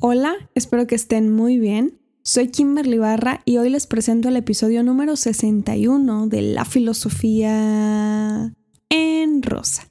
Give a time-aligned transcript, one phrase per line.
[0.00, 1.98] Hola, espero que estén muy bien.
[2.22, 8.54] Soy Kimberly Barra y hoy les presento el episodio número 61 de La Filosofía
[8.90, 9.88] en Rosa.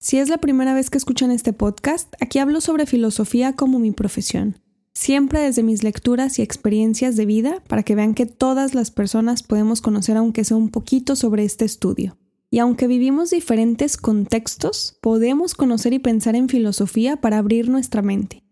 [0.00, 3.92] Si es la primera vez que escuchan este podcast, aquí hablo sobre filosofía como mi
[3.92, 4.58] profesión,
[4.94, 9.44] siempre desde mis lecturas y experiencias de vida para que vean que todas las personas
[9.44, 12.18] podemos conocer aunque sea un poquito sobre este estudio.
[12.50, 18.45] Y aunque vivimos diferentes contextos, podemos conocer y pensar en filosofía para abrir nuestra mente.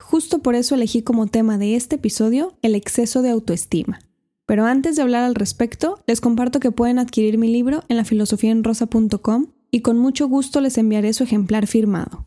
[0.00, 4.00] Justo por eso elegí como tema de este episodio el exceso de autoestima.
[4.46, 9.48] Pero antes de hablar al respecto, les comparto que pueden adquirir mi libro en lafilosofiaenrosa.com
[9.70, 12.26] y con mucho gusto les enviaré su ejemplar firmado.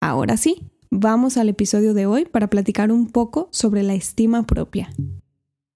[0.00, 4.90] Ahora sí, vamos al episodio de hoy para platicar un poco sobre la estima propia.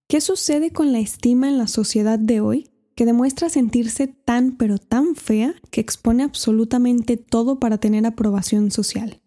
[0.08, 4.78] ¿Qué sucede con la estima en la sociedad de hoy que demuestra sentirse tan pero
[4.78, 9.20] tan fea que expone absolutamente todo para tener aprobación social?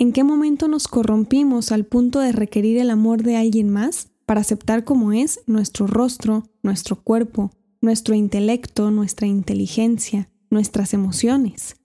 [0.00, 4.40] ¿En qué momento nos corrompimos al punto de requerir el amor de alguien más para
[4.40, 7.50] aceptar como es nuestro rostro, nuestro cuerpo,
[7.82, 11.76] nuestro intelecto, nuestra inteligencia, nuestras emociones?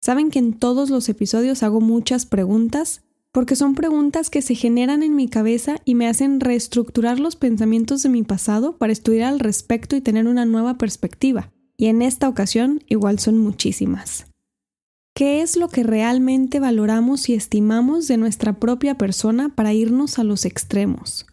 [0.00, 5.04] Saben que en todos los episodios hago muchas preguntas porque son preguntas que se generan
[5.04, 9.38] en mi cabeza y me hacen reestructurar los pensamientos de mi pasado para estudiar al
[9.38, 11.52] respecto y tener una nueva perspectiva.
[11.76, 14.26] Y en esta ocasión igual son muchísimas.
[15.16, 20.24] ¿Qué es lo que realmente valoramos y estimamos de nuestra propia persona para irnos a
[20.24, 21.24] los extremos?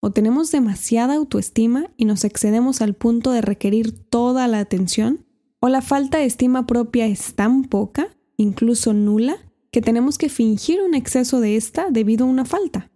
[0.00, 5.24] ¿O tenemos demasiada autoestima y nos excedemos al punto de requerir toda la atención?
[5.58, 9.38] ¿O la falta de estima propia es tan poca, incluso nula,
[9.70, 12.90] que tenemos que fingir un exceso de esta debido a una falta?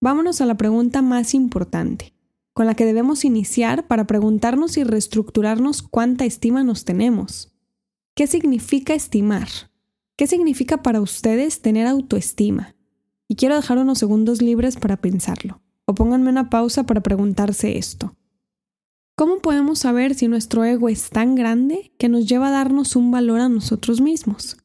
[0.00, 2.14] Vámonos a la pregunta más importante,
[2.54, 7.52] con la que debemos iniciar para preguntarnos y reestructurarnos cuánta estima nos tenemos.
[8.18, 9.46] ¿Qué significa estimar?
[10.16, 12.74] ¿Qué significa para ustedes tener autoestima?
[13.28, 18.16] Y quiero dejar unos segundos libres para pensarlo, o pónganme una pausa para preguntarse esto.
[19.14, 23.12] ¿Cómo podemos saber si nuestro ego es tan grande que nos lleva a darnos un
[23.12, 24.56] valor a nosotros mismos?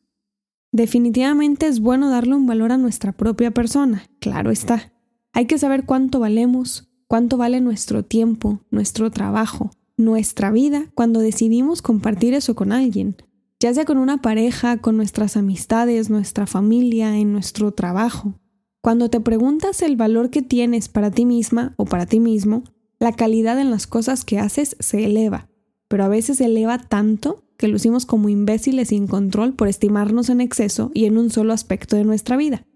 [0.71, 4.93] Definitivamente es bueno darle un valor a nuestra propia persona, claro está.
[5.31, 11.83] Hay que saber cuánto valemos, cuánto vale nuestro tiempo, nuestro trabajo, nuestra vida cuando decidimos
[11.83, 13.15] compartir eso con alguien,
[13.63, 18.37] ya sea con una pareja, con nuestras amistades, nuestra familia, en nuestro trabajo.
[18.81, 22.65] Cuando te preguntas el valor que tienes para ti misma o para ti mismo,
[22.99, 25.47] la calidad en las cosas que haces se eleva,
[25.87, 30.41] pero a veces se eleva tanto que lucimos como imbéciles sin control por estimarnos en
[30.41, 32.67] exceso y en un solo aspecto de nuestra vida.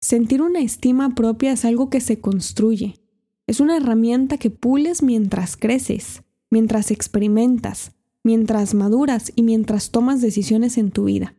[0.00, 2.94] Sentir una estima propia es algo que se construye.
[3.48, 7.95] Es una herramienta que pules mientras creces, mientras experimentas,
[8.26, 11.36] mientras maduras y mientras tomas decisiones en tu vida.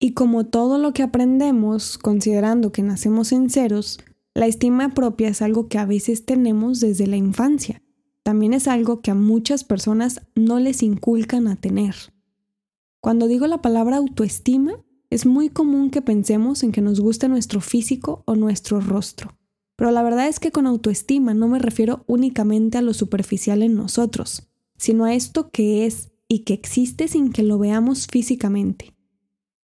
[0.00, 4.00] Y como todo lo que aprendemos, considerando que nacemos en ceros,
[4.34, 7.84] la estima propia es algo que a veces tenemos desde la infancia.
[8.24, 11.94] También es algo que a muchas personas no les inculcan a tener.
[13.00, 14.72] Cuando digo la palabra autoestima,
[15.08, 19.38] es muy común que pensemos en que nos guste nuestro físico o nuestro rostro.
[19.76, 23.76] Pero la verdad es que con autoestima no me refiero únicamente a lo superficial en
[23.76, 24.51] nosotros,
[24.82, 28.92] sino a esto que es y que existe sin que lo veamos físicamente.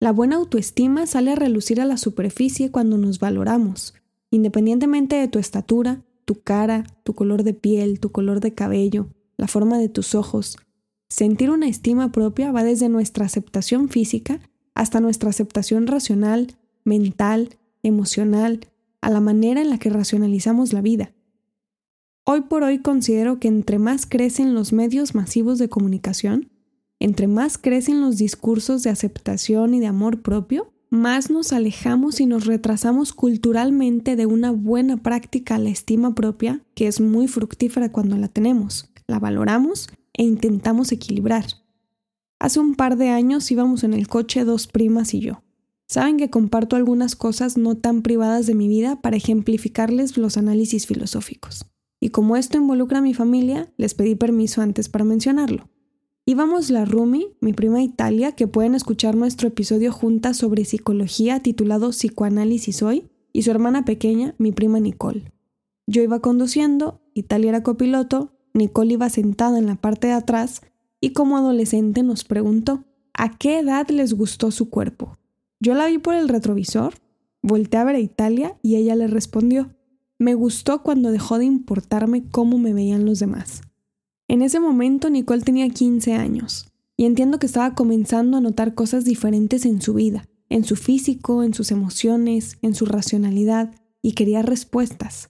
[0.01, 3.95] La buena autoestima sale a relucir a la superficie cuando nos valoramos,
[4.33, 9.07] independientemente de tu estatura, tu cara, tu color de piel, tu color de cabello,
[9.37, 10.59] la forma de tus ojos.
[11.09, 14.41] Sentir una estima propia va desde nuestra aceptación física
[14.75, 17.51] hasta nuestra aceptación racional, mental,
[17.85, 18.59] emocional,
[19.01, 21.13] a la manera en la que racionalizamos la vida.
[22.29, 26.51] Hoy por hoy considero que entre más crecen los medios masivos de comunicación,
[26.99, 32.27] entre más crecen los discursos de aceptación y de amor propio, más nos alejamos y
[32.27, 37.93] nos retrasamos culturalmente de una buena práctica a la estima propia, que es muy fructífera
[37.93, 41.47] cuando la tenemos, la valoramos e intentamos equilibrar.
[42.41, 45.45] Hace un par de años íbamos en el coche dos primas y yo.
[45.87, 50.89] Saben que comparto algunas cosas no tan privadas de mi vida para ejemplificarles los análisis
[50.89, 51.67] filosóficos
[52.01, 55.69] y como esto involucra a mi familia, les pedí permiso antes para mencionarlo.
[56.25, 61.91] Íbamos la Rumi, mi prima Italia, que pueden escuchar nuestro episodio juntas sobre psicología titulado
[61.91, 65.31] Psicoanálisis hoy, y su hermana pequeña, mi prima Nicole.
[65.87, 70.63] Yo iba conduciendo, Italia era copiloto, Nicole iba sentada en la parte de atrás
[71.01, 75.19] y como adolescente nos preguntó a qué edad les gustó su cuerpo.
[75.61, 76.95] Yo la vi por el retrovisor,
[77.43, 79.76] volteé a ver a Italia y ella le respondió
[80.19, 83.63] me gustó cuando dejó de importarme cómo me veían los demás.
[84.29, 89.05] En ese momento Nicole tenía 15 años, y entiendo que estaba comenzando a notar cosas
[89.05, 94.43] diferentes en su vida, en su físico, en sus emociones, en su racionalidad, y quería
[94.43, 95.29] respuestas.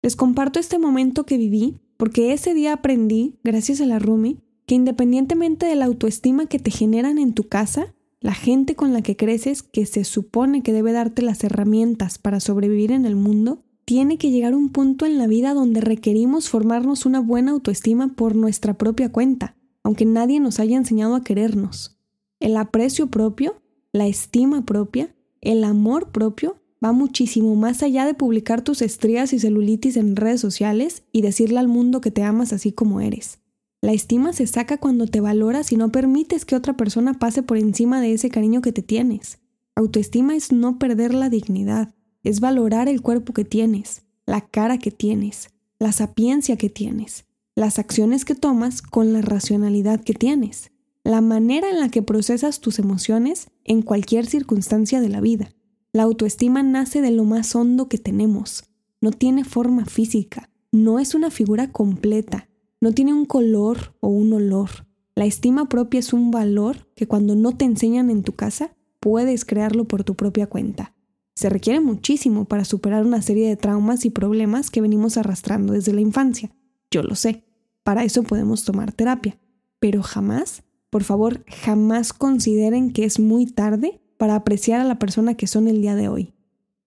[0.00, 4.74] Les comparto este momento que viví porque ese día aprendí, gracias a la Rumi, que
[4.74, 9.16] independientemente de la autoestima que te generan en tu casa, la gente con la que
[9.16, 14.18] creces, que se supone que debe darte las herramientas para sobrevivir en el mundo, tiene
[14.18, 18.74] que llegar un punto en la vida donde requerimos formarnos una buena autoestima por nuestra
[18.74, 21.98] propia cuenta, aunque nadie nos haya enseñado a querernos.
[22.40, 23.60] El aprecio propio,
[23.92, 29.38] la estima propia, el amor propio va muchísimo más allá de publicar tus estrías y
[29.38, 33.38] celulitis en redes sociales y decirle al mundo que te amas así como eres.
[33.80, 37.58] La estima se saca cuando te valoras y no permites que otra persona pase por
[37.58, 39.40] encima de ese cariño que te tienes.
[39.74, 44.90] Autoestima es no perder la dignidad, es valorar el cuerpo que tienes, la cara que
[44.90, 47.24] tienes, la sapiencia que tienes,
[47.54, 50.70] las acciones que tomas con la racionalidad que tienes,
[51.04, 55.52] la manera en la que procesas tus emociones en cualquier circunstancia de la vida.
[55.92, 58.64] La autoestima nace de lo más hondo que tenemos.
[59.00, 62.48] No tiene forma física, no es una figura completa,
[62.80, 64.86] no tiene un color o un olor.
[65.14, 69.44] La estima propia es un valor que cuando no te enseñan en tu casa, puedes
[69.44, 70.94] crearlo por tu propia cuenta.
[71.34, 75.92] Se requiere muchísimo para superar una serie de traumas y problemas que venimos arrastrando desde
[75.92, 76.50] la infancia.
[76.90, 77.44] Yo lo sé.
[77.82, 79.38] Para eso podemos tomar terapia.
[79.80, 85.34] Pero jamás, por favor, jamás consideren que es muy tarde para apreciar a la persona
[85.34, 86.34] que son el día de hoy.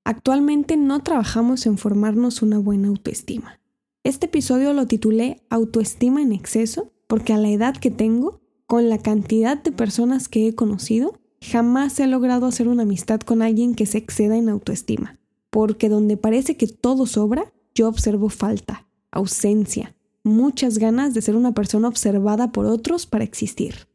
[0.06, 3.60] Actualmente no trabajamos en formarnos una buena autoestima.
[4.04, 9.00] Este episodio lo titulé Autoestima en exceso porque a la edad que tengo, con la
[9.00, 13.86] cantidad de personas que he conocido, jamás he logrado hacer una amistad con alguien que
[13.86, 15.18] se exceda en autoestima.
[15.50, 21.54] Porque donde parece que todo sobra, yo observo falta, ausencia, muchas ganas de ser una
[21.54, 23.88] persona observada por otros para existir.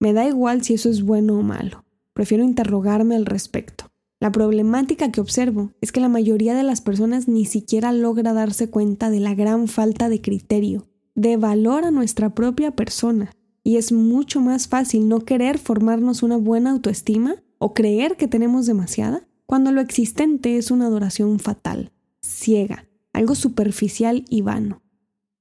[0.00, 1.84] Me da igual si eso es bueno o malo.
[2.12, 3.86] Prefiero interrogarme al respecto.
[4.20, 8.70] La problemática que observo es que la mayoría de las personas ni siquiera logra darse
[8.70, 13.32] cuenta de la gran falta de criterio, de valor a nuestra propia persona,
[13.64, 18.66] y es mucho más fácil no querer formarnos una buena autoestima o creer que tenemos
[18.66, 21.90] demasiada cuando lo existente es una adoración fatal,
[22.20, 24.82] ciega, algo superficial y vano.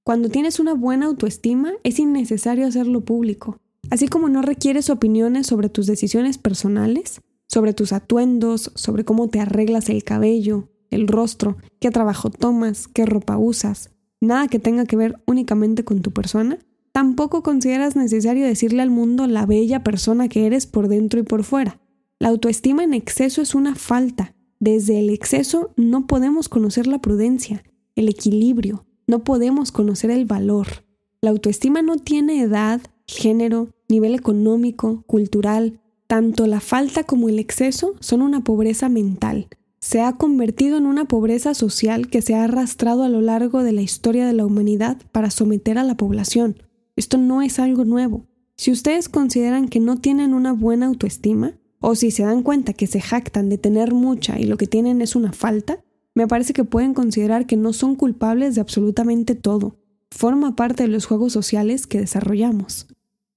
[0.03, 3.59] Cuando tienes una buena autoestima es innecesario hacerlo público,
[3.89, 9.39] Así como no requieres opiniones sobre tus decisiones personales, sobre tus atuendos, sobre cómo te
[9.39, 13.91] arreglas el cabello, el rostro, qué trabajo tomas, qué ropa usas,
[14.21, 16.59] nada que tenga que ver únicamente con tu persona,
[16.93, 21.43] tampoco consideras necesario decirle al mundo la bella persona que eres por dentro y por
[21.43, 21.81] fuera.
[22.19, 24.35] La autoestima en exceso es una falta.
[24.61, 27.63] Desde el exceso no podemos conocer la prudencia,
[27.97, 30.85] el equilibrio, no podemos conocer el valor.
[31.19, 37.95] La autoestima no tiene edad, género, nivel económico, cultural, tanto la falta como el exceso
[37.99, 39.47] son una pobreza mental.
[39.79, 43.73] Se ha convertido en una pobreza social que se ha arrastrado a lo largo de
[43.73, 46.55] la historia de la humanidad para someter a la población.
[46.95, 48.27] Esto no es algo nuevo.
[48.55, 52.87] Si ustedes consideran que no tienen una buena autoestima, o si se dan cuenta que
[52.87, 55.83] se jactan de tener mucha y lo que tienen es una falta,
[56.15, 59.77] me parece que pueden considerar que no son culpables de absolutamente todo.
[60.11, 62.87] Forma parte de los juegos sociales que desarrollamos.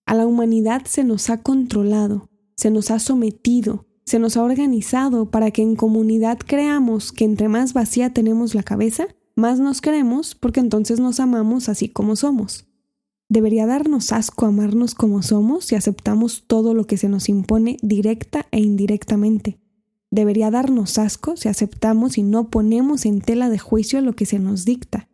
[0.04, 5.30] A la humanidad se nos ha controlado, se nos ha sometido, se nos ha organizado
[5.30, 10.34] para que en comunidad creamos que entre más vacía tenemos la cabeza, más nos queremos
[10.36, 12.66] porque entonces nos amamos así como somos.
[13.28, 18.46] Debería darnos asco amarnos como somos si aceptamos todo lo que se nos impone directa
[18.52, 19.58] e indirectamente.
[20.10, 24.38] Debería darnos asco si aceptamos y no ponemos en tela de juicio lo que se
[24.38, 25.08] nos dicta.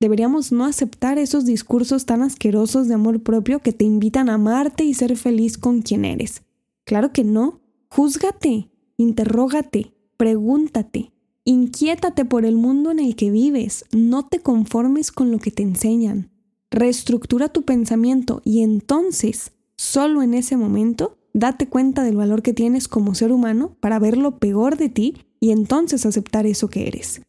[0.00, 4.82] Deberíamos no aceptar esos discursos tan asquerosos de amor propio que te invitan a amarte
[4.82, 6.42] y ser feliz con quien eres.
[6.82, 7.60] Claro que no.
[7.88, 11.12] Júzgate, interrógate, pregúntate,
[11.44, 15.62] inquiétate por el mundo en el que vives, no te conformes con lo que te
[15.62, 16.31] enseñan.
[16.72, 22.88] Reestructura tu pensamiento y entonces, solo en ese momento, date cuenta del valor que tienes
[22.88, 27.20] como ser humano para ver lo peor de ti y entonces aceptar eso que eres.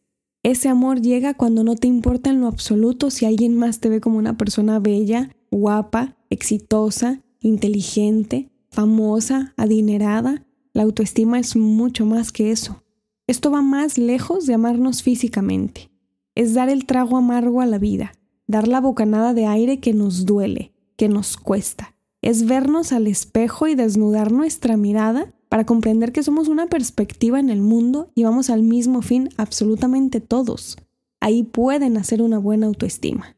[0.42, 4.00] Ese amor llega cuando no te importa en lo absoluto si alguien más te ve
[4.00, 10.46] como una persona bella, guapa, exitosa, inteligente, famosa, adinerada.
[10.72, 12.82] La autoestima es mucho más que eso.
[13.26, 15.90] Esto va más lejos de amarnos físicamente.
[16.34, 18.14] Es dar el trago amargo a la vida,
[18.46, 21.94] dar la bocanada de aire que nos duele, que nos cuesta.
[22.22, 27.50] Es vernos al espejo y desnudar nuestra mirada para comprender que somos una perspectiva en
[27.50, 30.76] el mundo y vamos al mismo fin absolutamente todos.
[31.20, 33.36] Ahí pueden hacer una buena autoestima.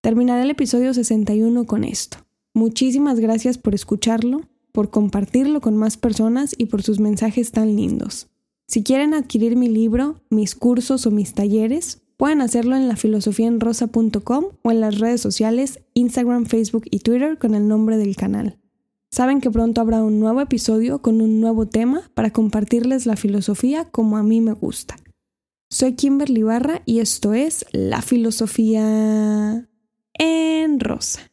[0.00, 2.18] Terminaré el episodio 61 con esto.
[2.54, 4.42] Muchísimas gracias por escucharlo.
[4.72, 8.28] por compartirlo con más personas y por sus mensajes tan lindos.
[8.68, 14.70] Si quieren adquirir mi libro, mis cursos o mis talleres, pueden hacerlo en lafilosofiaenrosa.com o
[14.70, 18.58] en las redes sociales Instagram, Facebook y Twitter con el nombre del canal.
[19.10, 23.86] Saben que pronto habrá un nuevo episodio con un nuevo tema para compartirles la filosofía
[23.86, 24.96] como a mí me gusta.
[25.70, 29.66] Soy Kimberly Barra y esto es La Filosofía
[30.12, 31.29] en Rosa.